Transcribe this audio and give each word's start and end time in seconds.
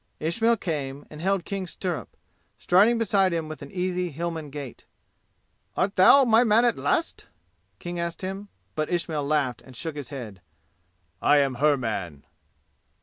Ismail 0.19 0.57
came 0.57 1.05
and 1.11 1.21
held 1.21 1.45
King's 1.45 1.69
stirrup, 1.69 2.17
striding 2.57 2.97
beside 2.97 3.33
him 3.33 3.47
with 3.47 3.59
the 3.59 3.69
easy 3.71 4.09
Hillman 4.09 4.49
gait. 4.49 4.87
"Art 5.77 5.95
thou 5.95 6.25
my 6.25 6.43
man 6.43 6.65
at 6.65 6.75
last?" 6.79 7.27
King 7.77 7.99
asked 7.99 8.23
him, 8.23 8.49
but 8.73 8.89
Ismail 8.91 9.23
laughed 9.23 9.61
and 9.61 9.75
shook 9.75 9.95
his 9.95 10.09
head. 10.09 10.41
"I 11.21 11.37
am 11.37 11.53
her 11.61 11.77
man." 11.77 12.25